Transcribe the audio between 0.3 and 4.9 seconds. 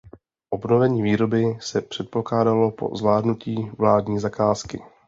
Obnovení výroby se předpokládalo po zvládnutí vládní zakázky.